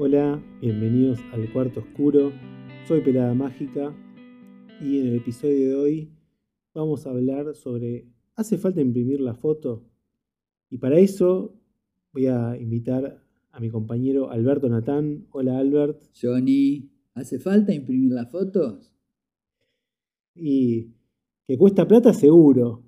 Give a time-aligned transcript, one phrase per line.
[0.00, 2.30] Hola, bienvenidos al cuarto oscuro.
[2.86, 3.92] Soy Pelada Mágica
[4.80, 6.12] y en el episodio de hoy
[6.72, 8.06] vamos a hablar sobre
[8.36, 9.90] ¿hace falta imprimir la foto?
[10.70, 11.60] Y para eso
[12.12, 15.26] voy a invitar a mi compañero Alberto Natán.
[15.32, 16.00] Hola Albert.
[16.14, 18.94] Johnny, ¿hace falta imprimir las fotos?
[20.32, 20.92] Y
[21.44, 22.84] que cuesta plata seguro.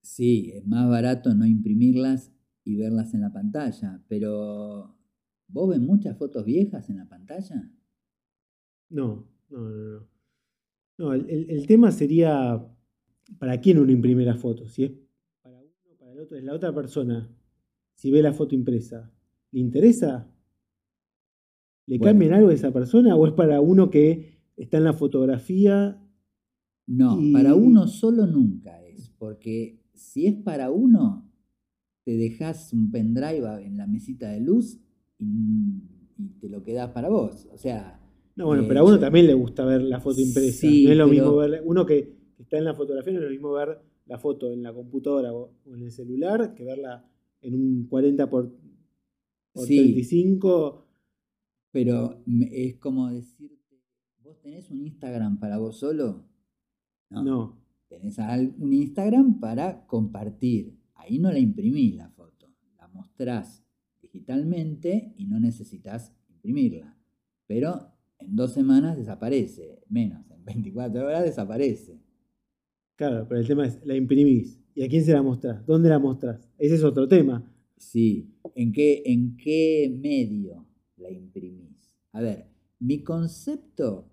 [0.00, 2.32] Sí, es más barato no imprimirlas
[2.64, 4.96] y verlas en la pantalla, pero
[5.48, 7.70] ¿Vos ves muchas fotos viejas en la pantalla?
[8.90, 10.14] No, no, no, no.
[10.96, 12.64] No, el, tema sería
[13.38, 14.68] para quién uno imprime la foto.
[14.68, 14.92] Si es
[15.42, 17.28] para uno, para el otro, es la otra persona.
[17.94, 19.12] Si ve la foto impresa,
[19.50, 20.30] ¿le interesa?
[21.86, 26.00] ¿Le cambian algo a esa persona o es para uno que está en la fotografía?
[26.86, 31.30] No, para uno solo nunca es, porque si es para uno,
[32.04, 34.83] te dejas un pendrive en la mesita de luz
[35.18, 35.82] y,
[36.40, 37.48] te lo quedas para vos.
[37.52, 38.00] O sea.
[38.36, 40.66] No, bueno, pero a uno también le gusta ver la foto impresa.
[40.66, 41.62] no es lo mismo ver.
[41.64, 44.72] Uno que está en la fotografía no es lo mismo ver la foto en la
[44.72, 47.08] computadora o, en el celular que verla
[47.40, 48.52] en un 40 por,
[49.54, 50.86] 35.
[51.70, 53.82] Pero es como decirte,
[54.22, 56.24] ¿vos tenés un Instagram para vos solo?
[57.10, 57.22] No.
[57.22, 57.64] no.
[57.88, 58.18] Tenés
[58.58, 60.76] un Instagram para compartir.
[60.94, 63.63] Ahí no la imprimís la foto, la mostrás
[64.14, 66.96] digitalmente y no necesitas imprimirla.
[67.46, 72.00] Pero en dos semanas desaparece, menos, en 24 horas desaparece.
[72.96, 74.60] Claro, pero el tema es, la imprimís.
[74.74, 75.66] ¿Y a quién se la mostrás?
[75.66, 76.48] ¿Dónde la mostrás?
[76.58, 77.52] Ese es otro tema.
[77.76, 80.64] Sí, ¿en qué, en qué medio
[80.96, 81.92] la imprimís?
[82.12, 82.46] A ver,
[82.78, 84.10] mi concepto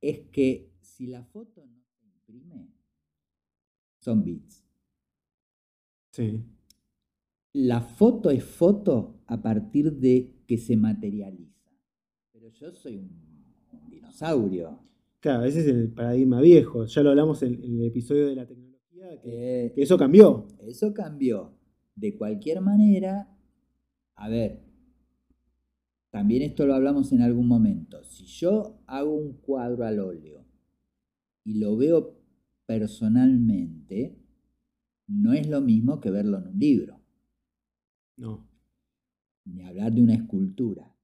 [0.00, 2.68] es que si la foto no se imprime,
[4.00, 4.64] son bits.
[6.10, 6.44] Sí.
[7.54, 11.70] La foto es foto a partir de que se materializa.
[12.32, 13.10] Pero yo soy un,
[13.88, 14.80] dinosaurio.
[15.20, 16.84] Claro, ese es el paradigma viejo.
[16.84, 20.48] Ya lo hablamos en, el episodio de la tecnología, que, que eso cambió.
[20.66, 21.52] Eso cambió.
[21.94, 23.32] De cualquier manera,
[24.16, 24.64] a ver,
[26.10, 28.02] también esto lo hablamos en algún momento.
[28.02, 30.44] Si yo hago un cuadro al óleo
[31.44, 32.18] y lo veo
[32.66, 34.18] personalmente,
[35.06, 37.03] no es lo mismo que verlo en un libro.
[38.16, 38.46] No.
[39.44, 40.94] Ni hablar de una escultura.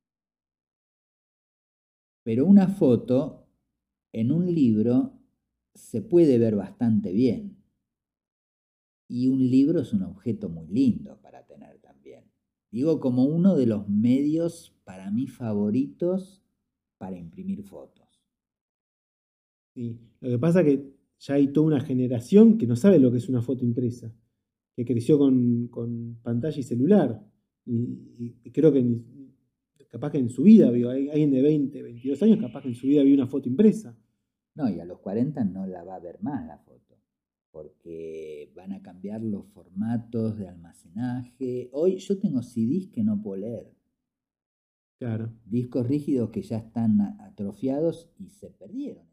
[2.22, 3.46] Pero una foto
[4.12, 5.12] en un libro
[5.74, 7.56] se puede ver bastante bien.
[9.08, 12.30] Y un libro es un objeto muy lindo para tener también.
[12.70, 16.44] Digo como uno de los medios para mí favoritos
[16.98, 18.06] para imprimir fotos.
[19.74, 23.10] Sí, lo que pasa es que ya hay toda una generación que no sabe lo
[23.10, 24.14] que es una foto impresa
[24.74, 27.24] que creció con, pantalla y celular.
[27.66, 28.84] Y, creo que
[29.88, 32.86] capaz que en su vida vio, alguien de 20, 22 años, capaz que en su
[32.86, 33.96] vida vio una foto impresa.
[34.54, 36.98] No, y a los 40 no la va a ver más la foto,
[37.50, 41.70] porque van a cambiar los formatos de almacenaje.
[41.72, 43.72] Hoy yo tengo CDs que no puedo leer.
[44.98, 45.32] Claro.
[45.46, 49.06] Discos rígidos que ya están atrofiados y se perdieron.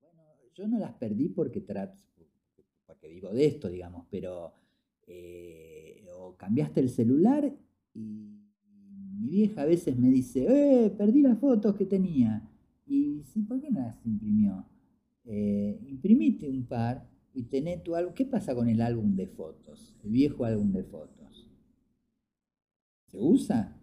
[0.00, 0.22] Bueno,
[0.54, 1.64] yo no las perdí porque,
[2.84, 4.52] porque vivo de esto, digamos, pero
[5.06, 7.54] eh, o cambiaste el celular
[7.94, 8.34] y
[9.18, 12.48] mi vieja a veces me dice, eh, perdí las fotos que tenía.
[12.86, 14.66] Y sí, ¿por qué no las imprimió?
[15.24, 18.12] Eh, imprimite un par y tené tu álbum.
[18.14, 19.96] ¿Qué pasa con el álbum de fotos?
[20.04, 21.50] El viejo álbum de fotos.
[23.06, 23.80] ¿Se usa?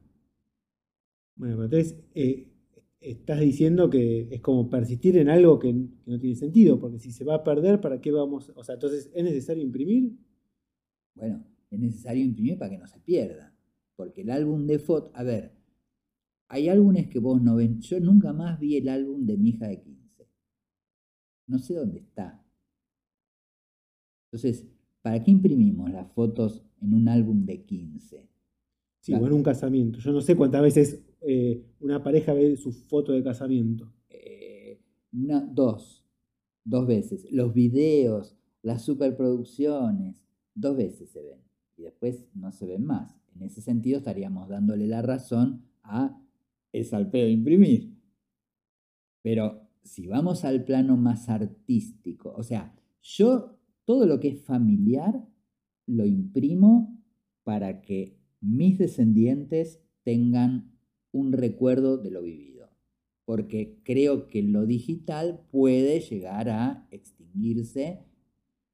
[1.36, 2.48] Bueno, entonces eh,
[3.00, 7.12] estás diciendo que es como persistir en algo que, que, no tiene sentido, porque si
[7.12, 8.52] se va a perder, ¿para qué vamos?
[8.56, 10.16] O sea, entonces, ¿es necesario imprimir?
[11.16, 13.54] Bueno, es necesario imprimir para que no se pierda.
[13.96, 15.54] Porque el álbum de fotos, a ver,
[16.48, 17.80] hay álbumes que vos no ven.
[17.82, 20.28] Yo nunca más vi el álbum de mi hija de 15.
[21.48, 22.44] No sé dónde está.
[24.26, 24.66] Entonces,
[25.02, 28.30] ¿para qué imprimimos las fotos en un álbum de 15?
[29.00, 30.00] Sí, o en un casamiento.
[30.00, 33.92] Yo no sé cuántas veces eh, una pareja ve su foto de casamiento.
[34.10, 34.80] Eh,
[35.12, 36.06] dos.
[36.64, 37.28] Dos veces.
[37.32, 40.24] Los videos, las superproducciones,
[40.54, 41.42] dos veces se ven
[41.78, 43.16] y después no se ven más.
[43.36, 46.22] En ese sentido estaríamos dándole la razón a
[46.72, 47.98] el salpeo de imprimir.
[49.22, 55.28] Pero si vamos al plano más artístico, o sea, yo todo lo que es familiar
[55.86, 56.98] lo imprimo
[57.44, 60.72] para que mis descendientes tengan
[61.12, 62.70] un recuerdo de lo vivido.
[63.26, 68.06] Porque creo que lo digital puede llegar a extinguirse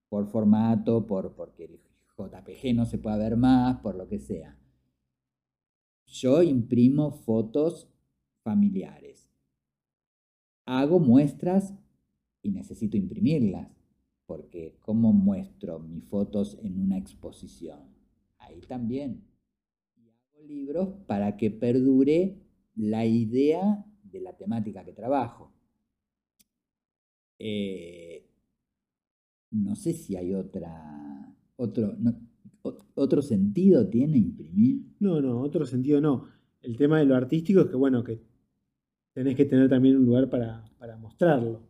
[0.09, 1.79] por formato, por, porque el
[2.17, 4.57] JPG no se puede ver más, por lo que sea.
[6.05, 7.89] Yo imprimo fotos
[8.43, 9.29] familiares.
[10.65, 11.73] Hago muestras
[12.41, 13.69] y necesito imprimirlas,
[14.25, 17.79] porque ¿cómo muestro mis fotos en una exposición?
[18.37, 19.25] Ahí también.
[19.95, 22.37] Y hago libros para que perdure
[22.75, 25.51] la idea de la temática que trabajo.
[27.39, 28.06] Eh,
[29.51, 31.95] no sé si hay otra, otro,
[32.95, 34.81] otro sentido tiene imprimir.
[34.99, 36.27] No, no, otro sentido no.
[36.61, 38.21] El tema de lo artístico es que, bueno, que
[39.13, 40.63] tenés que tener también un lugar para,
[40.99, 41.67] mostrarlo.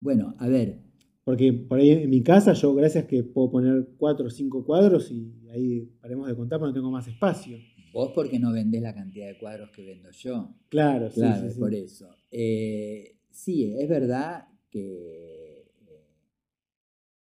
[0.00, 0.80] Bueno, a ver.
[1.24, 5.10] Porque por ahí en mi casa yo, gracias que puedo poner cuatro o cinco cuadros
[5.10, 7.58] y ahí paremos de contar porque no tengo más espacio.
[7.92, 10.54] Vos porque no vendés la cantidad de cuadros que vendo yo.
[10.68, 12.08] Claro, claro, sí, por eso.
[12.30, 15.39] Eh, sí, es verdad que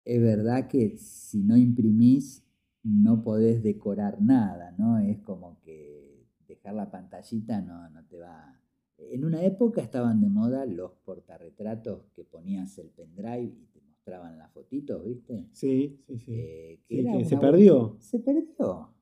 [0.04, 2.44] es verdad que si no imprimís
[2.82, 4.98] no podés decorar nada, ¿no?
[4.98, 8.60] Es como que dejar la pantallita no, no te va.
[8.98, 14.38] En una época estaban de moda los portarretratos que ponías el pendrive y te mostraban
[14.38, 15.46] las fotitos, ¿viste?
[15.52, 16.32] Sí, sí, sí.
[16.32, 17.96] Eh, que se perdió.
[18.00, 18.93] Se perdió.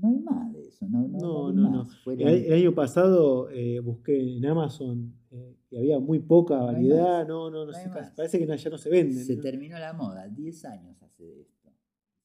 [0.00, 0.86] No hay más de eso.
[0.88, 1.70] No, no, no.
[1.70, 7.26] no, El, año pasado eh, busqué en Amazon eh, y había muy poca variedad.
[7.26, 9.22] No, no, no, sé, parece que ya no se vende.
[9.22, 10.26] Se terminó la moda.
[10.28, 11.70] 10 años hace esto.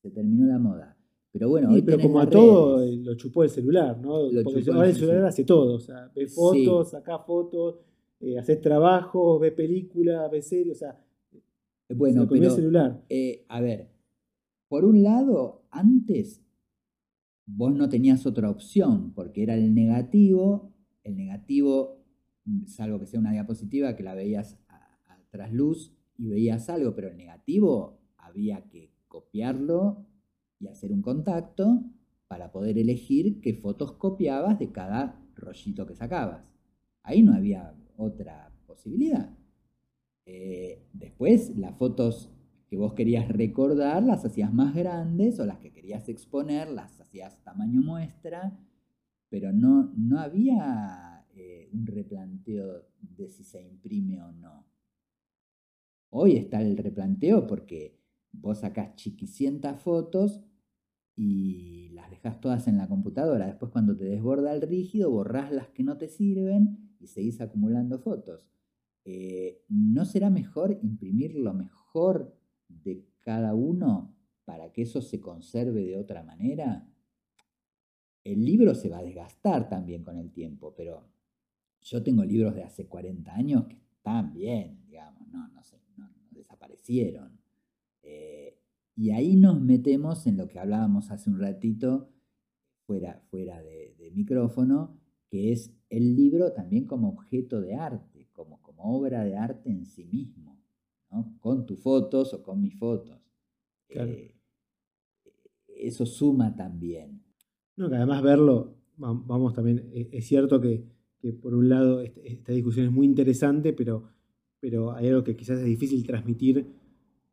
[0.01, 0.97] Se terminó la moda.
[1.31, 4.29] Pero bueno, pero como a todo eh, lo chupó el celular, ¿no?
[4.41, 5.75] Porque ahora el celular hace todo.
[5.75, 7.79] O sea, ve fotos, saca fotos,
[8.21, 11.01] eh, haces trabajo, ve películas, ve series, o sea.
[11.89, 13.03] Bueno, pero, el celular.
[13.49, 13.89] a ver,
[14.69, 16.44] por un lado, antes
[17.45, 22.03] vos no tenías otra opción, porque era el negativo, el negativo,
[22.65, 24.81] salvo que sea una diapositiva que la veías a,
[25.29, 30.05] trasluz y veías algo, pero el negativo había que copiarlo
[30.59, 31.83] y hacer un contacto
[32.29, 36.53] para poder elegir qué fotos copiabas de cada rollito que sacabas.
[37.03, 39.37] Ahí no había otra posibilidad.
[40.25, 42.34] Eh, después las fotos
[42.75, 47.81] vos querías recordar las hacías más grandes o las que querías exponer las hacías tamaño
[47.81, 48.57] muestra,
[49.29, 54.65] pero no, no había eh, un replanteo de si se imprime o no.
[56.09, 57.99] Hoy está el replanteo porque
[58.31, 60.41] vos sacás chiquicientas fotos
[61.15, 63.47] y las dejas todas en la computadora.
[63.47, 67.99] Después cuando te desborda el rígido, borrás las que no te sirven y seguís acumulando
[67.99, 68.47] fotos.
[69.03, 72.35] Eh, ¿No será mejor imprimir lo mejor
[72.67, 74.15] de cada uno
[74.45, 76.87] para que eso se conserve de otra manera,
[78.23, 81.07] el libro se va a desgastar también con el tiempo, pero
[81.81, 85.61] yo tengo libros de hace 40 años que están bien, digamos, no, no,
[85.97, 87.39] no, desaparecieron.
[88.01, 88.59] Eh,
[88.95, 92.09] y ahí nos metemos en lo que hablábamos hace un ratito,
[92.85, 94.97] fuera, fuera de, micrófono,
[95.27, 99.85] que es el libro también como objeto de arte, como, como obra de arte en
[99.85, 100.44] sí mismo
[101.39, 103.19] con tus fotos o con mis fotos.
[103.89, 104.35] Eh,
[105.75, 107.21] eso suma también.
[107.77, 110.83] No, que además verlo, vamos también, e, es cierto que,
[111.41, 114.09] por un lado este, esta discusión es muy interesante, pero,
[114.59, 116.67] pero hay algo que quizás es difícil transmitir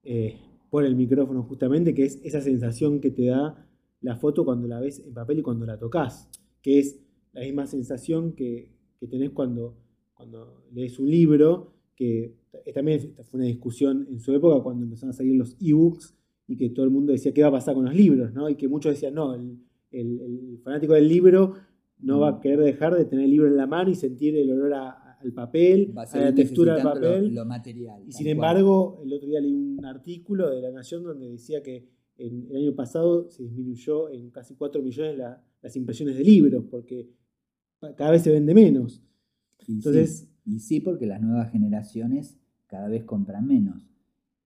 [0.02, 0.38] eh,
[0.70, 3.68] por el micrófono justamente, que es esa sensación que te da
[4.00, 6.28] la foto cuando la ves en papel y cuando la tocas,
[6.62, 6.98] que es
[7.32, 9.76] la misma sensación que, que tenés cuando,
[10.14, 12.41] cuando lees un libro, que
[12.74, 16.14] también fue una discusión en su época cuando empezaron a salir los ebooks
[16.46, 18.48] y que todo el mundo decía qué va a pasar con los libros, ¿no?
[18.48, 21.54] Y que muchos decían, no, el, fanático del libro
[21.98, 24.50] no va a querer dejar de tener el libro en la mano y sentir el
[24.50, 27.34] olor al papel, a, la textura del papel.
[27.34, 28.02] Lo, material.
[28.06, 31.88] Y sin embargo, el otro día leí un artículo de La Nación donde decía que
[32.16, 37.08] en, el año pasado se disminuyó en casi 4 millones las impresiones de libros, porque
[37.96, 39.02] cada vez se vende menos.
[39.68, 42.36] Entonces, y sí, porque las nuevas generaciones
[42.72, 43.86] cada vez compran menos.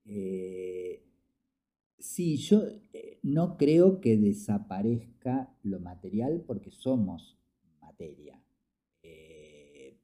[0.03, 1.01] Eh,
[1.97, 7.37] sí, yo eh, no creo que desaparezca lo material porque somos
[7.79, 8.43] materia.
[9.01, 9.97] Eh,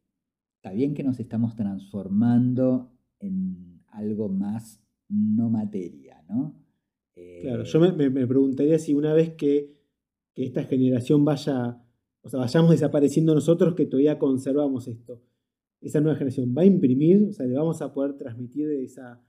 [0.55, 6.55] está bien que nos estamos transformando en algo más no materia, ¿no?
[7.41, 9.75] claro, yo me, preguntaría si una vez que,
[10.33, 11.83] que esta generación vaya,
[12.21, 15.21] o sea, vayamos desapareciendo nosotros, que todavía conservamos esto
[15.83, 19.21] esa nueva generación va a imprimir, o sea, le vamos a poder transmitir esa,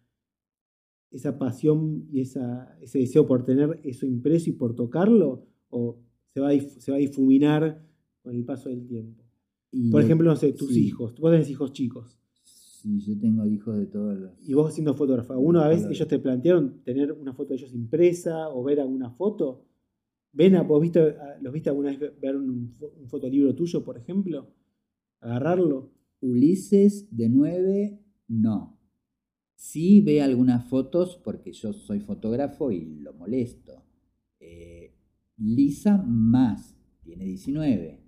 [1.10, 6.40] esa pasión y esa, ese deseo por tener eso impreso y por tocarlo, o se
[6.40, 7.84] va a, se va a difuminar
[8.22, 9.24] con el paso del tiempo.
[9.90, 12.18] por ejemplo, no sé, tus hijos, vos tenés hijos chicos.
[12.42, 14.48] Sí, yo tengo hijos de todos los...
[14.48, 18.48] Y vos siendo fotógrafa, ¿una vez ellos te plantearon tener una foto de ellos impresa
[18.50, 19.64] o ver alguna foto?
[20.32, 24.52] ¿Ven a, vos viste, los viste alguna vez ver un, un fotolibro tuyo, por ejemplo?
[25.24, 25.90] agarrarlo.
[26.24, 28.80] Ulises de 9, no.
[29.56, 33.84] Sí ve algunas fotos porque yo soy fotógrafo y lo molesto.
[34.40, 34.94] Eh,
[35.36, 38.00] Lisa más, tiene 19.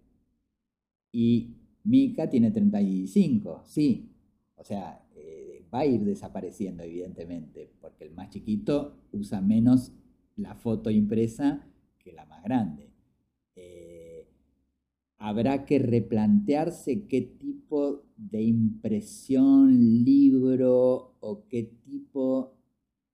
[1.13, 4.11] Y Mika tiene 35, sí.
[4.55, 9.93] O sea, eh, va a ir desapareciendo evidentemente, porque el más chiquito usa menos
[10.37, 11.67] la foto impresa
[11.99, 12.95] que la más grande.
[13.57, 13.86] Eh,
[15.19, 22.55] habrá que replantearse qué tipo de impresión, libro o qué tipo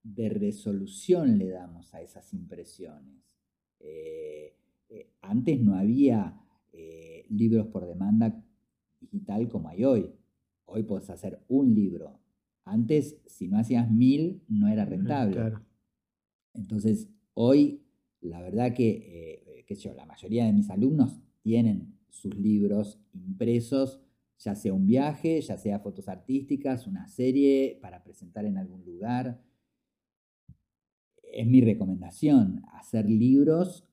[0.03, 3.39] de resolución le damos a esas impresiones.
[3.81, 4.57] Eh,
[4.89, 6.39] eh, antes no había
[7.33, 8.45] libros por demanda
[9.01, 10.11] digital como hay hoy.
[10.67, 12.21] Hoy puedes hacer un libro.
[12.65, 15.55] Antes, si no hacías mil, no era rentable.
[16.55, 17.83] Entonces, hoy,
[18.21, 23.01] la verdad que, eh, qué sé yo, la mayoría de mis alumnos tienen sus libros
[23.15, 24.01] impresos,
[24.39, 29.41] ya sea un viaje, ya sea fotos artísticas, una serie para presentar en algún lugar.
[31.23, 33.89] Es mi recomendación, hacer libros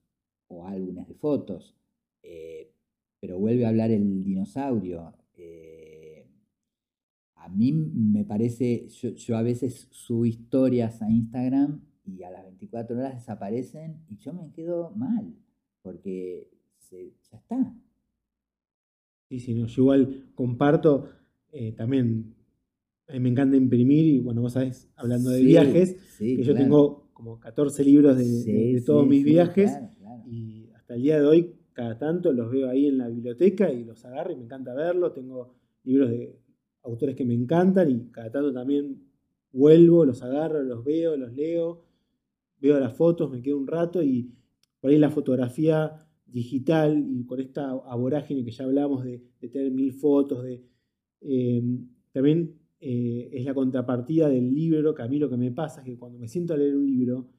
[0.47, 1.77] o álbumes de fotos.
[2.21, 2.73] Eh,
[3.21, 5.13] pero vuelve a hablar el dinosaurio.
[5.35, 6.27] Eh,
[7.35, 12.43] a mí me parece, yo, yo, a veces subo historias a Instagram y a las
[12.43, 15.33] 24 horas desaparecen y yo me quedo mal,
[15.81, 16.49] porque
[17.31, 17.75] ya está.
[19.29, 21.05] Sí, sí, no, yo igual comparto
[21.51, 22.35] eh, también,
[23.07, 27.09] a mí me encanta imprimir y bueno, vos sabés, hablando de viajes, que yo tengo
[27.13, 29.71] como 14 libros de, todos mis viajes
[30.25, 33.85] y hasta el día de hoy cada tanto los veo ahí en la biblioteca y
[33.85, 36.35] los agarro y me encanta verlos, tengo libros de
[36.83, 39.03] autores que me encantan y cada tanto también
[39.51, 41.89] vuelvo, los agarro, los veo, los leo
[42.59, 44.31] veo las fotos, me quedo un rato y
[44.79, 49.21] por ahí la fotografía digital y con esta aborágine que ya hablamos de,
[49.51, 50.63] tener mil fotos, de,
[51.21, 55.81] em, también eh, es la contrapartida del libro, que a mí lo que me pasa
[55.81, 57.29] es que cuando me siento a leer un libro,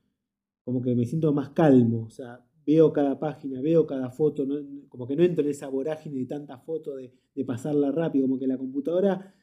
[0.64, 4.46] como que me siento más calmo, o sea, veo cada página, veo cada foto,
[4.88, 8.38] como que no entro en esa vorágine de tantas fotos, de, de pasarla rápido, como
[8.38, 9.34] que la computadora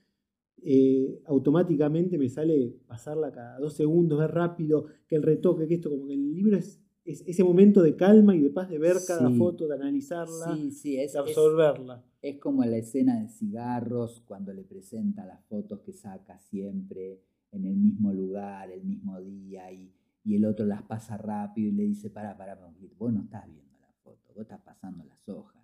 [0.63, 5.89] eh, automáticamente me sale pasarla cada dos segundos, ver rápido, que el retoque, que esto,
[5.89, 9.31] como que el libro es, ese momento de calma y de paz de ver cada
[9.31, 12.03] foto, de analizarla, de absorberla.
[12.21, 17.21] Es, como la escena de cigarros cuando le presenta las fotos que saca siempre
[17.51, 21.71] en el mismo lugar, el mismo día, y, y el otro las pasa rápido y
[21.71, 22.55] le dice, para, para,
[22.97, 25.63] vos no estás viendo la foto, vos estás pasando las hojas.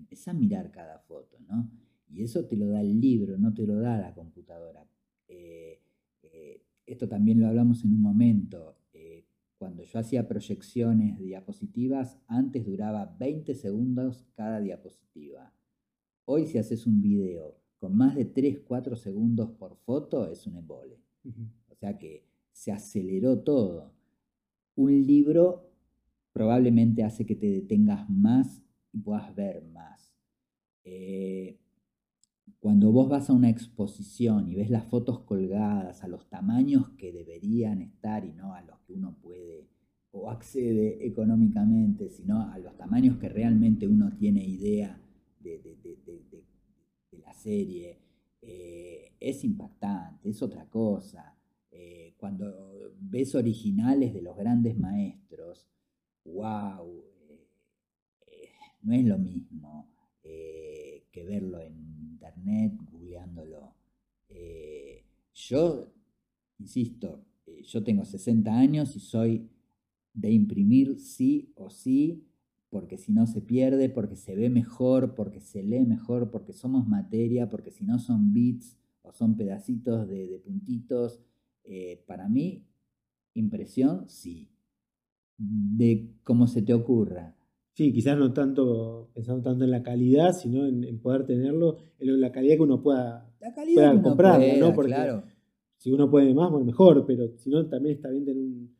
[0.00, 1.70] Empezá a mirar cada foto, ¿no?
[2.08, 4.84] Y eso te lo da el libro, no te lo da la computadora.
[5.28, 5.80] Eh,
[6.24, 8.76] eh, esto también lo hablamos en un momento.
[8.92, 9.24] Eh,
[9.62, 15.54] cuando yo hacía proyecciones de diapositivas, antes duraba 20 segundos cada diapositiva.
[16.24, 20.56] Hoy si haces un video con más de 3, 4 segundos por foto, es un
[20.56, 20.98] embole.
[21.68, 23.94] O sea que se aceleró todo.
[24.74, 25.70] Un libro
[26.32, 30.12] probablemente hace que te detengas más y puedas ver más.
[32.62, 37.10] Cuando vos vas a una exposición y ves las fotos colgadas a los tamaños que
[37.10, 39.68] deberían estar y no a los que uno puede
[40.12, 44.96] o accede económicamente, sino a los tamaños que realmente uno tiene idea
[45.40, 45.60] de,
[47.10, 47.98] la serie,
[48.40, 51.36] eh, es impactante, es otra cosa.
[51.68, 55.66] Eh, cuando ves originales de los grandes maestros,
[56.24, 57.02] wow,
[58.24, 58.50] eh,
[58.82, 59.88] no es lo mismo
[60.22, 61.91] que verlo en
[62.32, 63.74] internet, googleándolo.
[64.28, 65.92] Eh, yo,
[66.58, 69.48] insisto, eh, yo tengo 60 años y soy
[70.14, 72.26] de imprimir sí o sí,
[72.68, 76.86] porque si no se pierde, porque se ve mejor, porque se lee mejor, porque somos
[76.88, 81.20] materia, porque si no son bits o son pedacitos de, puntitos.
[81.64, 82.66] Eh, para mí,
[83.34, 84.48] impresión sí.
[85.36, 87.34] De cómo se te ocurra.
[87.74, 92.30] Sí, quizás no tanto pensando tanto en la calidad, sino en, poder tenerlo, en la
[92.30, 93.30] calidad que uno pueda,
[94.02, 94.74] comprarlo, ¿no?
[94.74, 95.24] Porque claro.
[95.78, 98.76] si uno puede más, bueno, mejor, pero si no, también está bien tener un,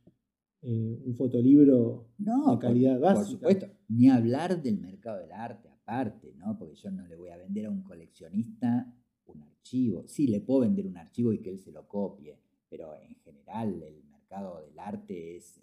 [0.61, 3.23] eh, fotolibro de calidad básica.
[3.23, 6.57] Por supuesto, ni hablar del mercado del arte aparte, ¿no?
[6.59, 8.95] Porque yo no le voy a vender a un coleccionista
[9.27, 10.05] un archivo.
[10.07, 13.83] Sí, le puedo vender un archivo y que él se lo copie, pero en general
[13.83, 15.63] el mercado del arte es eh,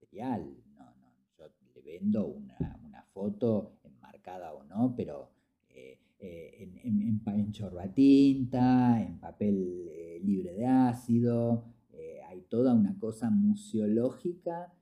[0.00, 0.56] material,
[1.88, 5.30] vendo una, foto enmarcada o no, pero
[5.70, 11.64] eh, eh, en, en, en, chorbatinta, en papel eh, libre de ácido,
[12.28, 14.72] hay toda una cosa museológica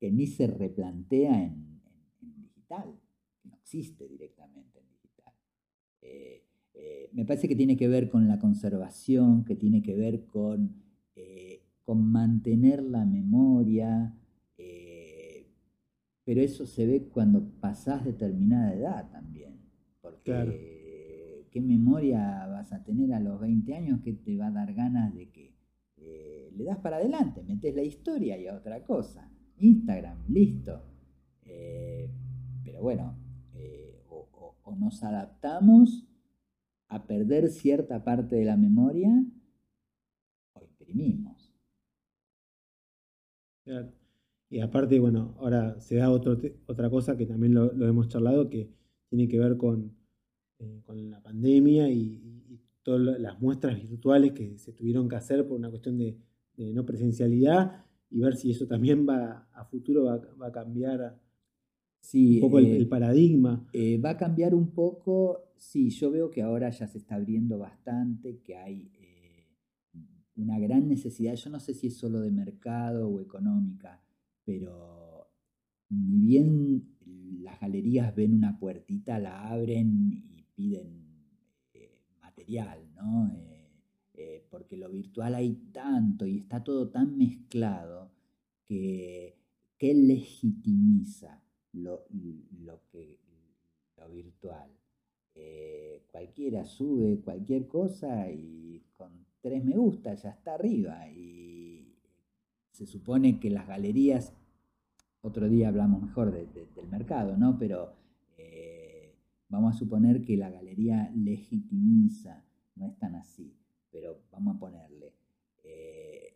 [0.00, 1.82] que, ni se replantea en,
[2.20, 2.98] digital,
[3.44, 4.78] no existe directamente.
[6.00, 10.24] Eh, eh, me parece que tiene que ver con la conservación, que tiene que ver
[10.24, 10.82] con,
[11.84, 14.14] con mantener la memoria,
[16.24, 19.60] pero eso se ve cuando pasás determinada edad también,
[20.00, 24.74] porque ¿qué memoria vas a tener a los 20 años que te va a dar
[24.74, 25.54] ganas de que
[26.56, 29.30] le das para adelante, metes la historia y a otra cosa?
[29.58, 30.82] Instagram, listo.
[31.42, 32.10] Eh,
[32.64, 33.16] pero bueno,
[33.54, 36.06] eh, o, nos adaptamos
[36.88, 39.24] a perder cierta parte de la memoria
[40.52, 41.54] o imprimimos.
[44.50, 48.70] Y aparte, bueno, ahora se da otra cosa que también lo, hemos charlado, que
[49.08, 49.94] tiene que ver con,
[50.58, 52.24] eh, la pandemia y,
[52.82, 56.16] todas las muestras virtuales que se tuvieron que hacer por una cuestión de
[56.56, 61.20] no presencialidad y ver si eso también va a futuro va, a cambiar
[62.14, 63.66] un poco el, eh, paradigma.
[63.72, 67.58] Eh, va a cambiar un poco, sí, yo veo que ahora ya se está abriendo
[67.58, 68.90] bastante, que hay
[70.36, 74.00] una gran necesidad, yo no sé si es solo de mercado o económica,
[74.48, 75.28] pero
[75.90, 76.96] ni bien
[77.42, 81.04] las galerías ven una puertita, la abren y piden
[82.22, 83.30] material, ¿no?
[84.14, 88.10] Eh, porque lo virtual hay tanto y está todo tan mezclado
[88.64, 89.36] que,
[89.76, 92.06] que legitimiza lo,
[92.90, 93.18] que,
[93.98, 94.70] lo virtual.
[95.34, 101.06] Eh, cualquiera sube cualquier cosa y con tres me gusta ya está arriba.
[101.10, 101.58] Y
[102.78, 104.32] se supone que las galerías,
[105.22, 107.58] otro día hablamos mejor del mercado, ¿no?
[107.58, 107.94] Pero
[108.36, 109.14] eh,
[109.48, 112.44] vamos a suponer que la galería legitimiza,
[112.76, 113.58] no es tan así
[113.90, 115.12] pero vamos a ponerle.
[115.64, 116.34] Eh,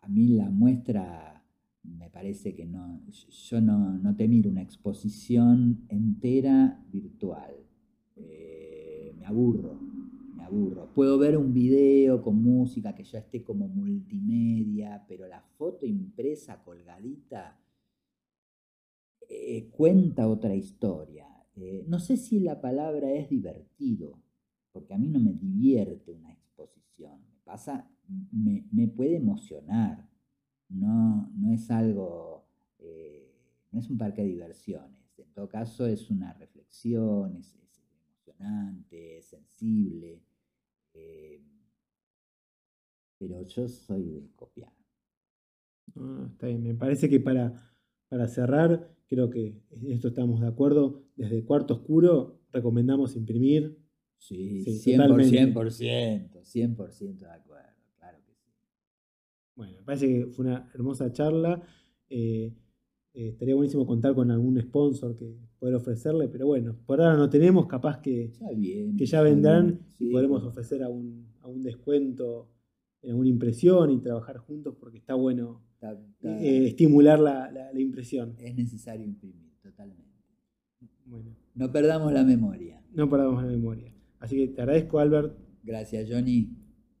[0.00, 1.42] a mí la muestra
[1.82, 3.00] me parece que no,
[3.50, 7.54] yo no, te miro una exposición entera virtual.
[8.16, 9.78] Eh, me aburro,
[10.36, 10.88] me aburro.
[10.94, 16.62] Puedo ver un video con música que ya esté como multimedia, pero la foto impresa,
[16.62, 17.58] colgadita,
[19.28, 21.26] eh, cuenta otra historia.
[21.86, 24.18] no sé si la palabra es divertido,
[24.72, 27.20] porque a mí no me divierte una exposición.
[27.28, 27.88] Me pasa,
[28.32, 30.08] me, puede emocionar.
[30.68, 32.44] No, no es algo,
[32.80, 33.30] eh,
[33.70, 35.18] no es un parque de diversiones.
[35.18, 37.56] En todo caso es una reflexión, es,
[38.26, 40.20] emocionante, es sensible.
[40.92, 41.40] Eh,
[43.18, 44.72] pero yo soy de copiar.
[45.96, 46.62] Ah, está bien.
[46.62, 47.73] Me parece que para,
[48.08, 51.02] para cerrar, creo que en esto estamos de acuerdo.
[51.16, 53.84] Desde Cuarto Oscuro recomendamos imprimir
[54.24, 58.50] Sí, 100%, 100%, de acuerdo, claro que sí.
[59.54, 61.62] Bueno, me parece que fue una hermosa charla.
[62.08, 62.54] Eh,
[63.12, 67.28] eh, estaría buenísimo contar con algún sponsor que poder ofrecerle, pero bueno, por ahora no
[67.28, 68.48] tenemos, capaz que ya,
[68.96, 72.48] que ya vendrán y podremos ofrecer a un, descuento
[73.02, 78.34] en alguna impresión y trabajar juntos porque está bueno eh, estimular la, la, impresión.
[78.38, 80.04] Es necesario imprimir, totalmente.
[81.06, 81.36] Bueno.
[81.54, 82.80] No perdamos la memoria.
[82.92, 83.92] No perdamos la memoria.
[84.20, 85.36] Así que te agradezco, Albert.
[85.62, 86.50] Gracias, Johnny.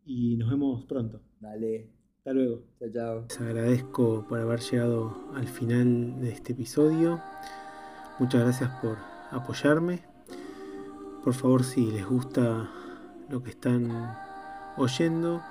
[0.04, 1.20] Y nos vemos pronto.
[1.40, 1.88] Dale.
[2.18, 2.64] Hasta luego.
[2.78, 3.26] Chao, chao.
[3.28, 7.20] Les agradezco por haber llegado al final de este episodio.
[8.18, 8.98] Muchas gracias por
[9.30, 10.00] apoyarme.
[11.24, 12.70] Por favor, si les gusta
[13.30, 13.90] lo que están
[14.76, 15.42] oyendo,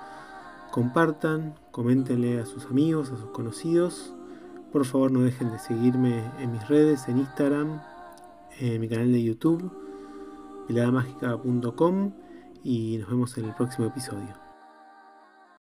[0.73, 4.15] compartan, coméntenle a sus amigos, a sus conocidos.
[4.71, 7.79] Por favor, no dejen de seguirme en mis redes, en Instagram,
[8.59, 9.71] en mi canal de YouTube
[10.67, 12.13] peladamagica.com
[12.63, 14.42] y nos vemos en el próximo episodio.